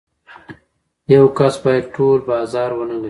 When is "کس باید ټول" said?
1.37-2.19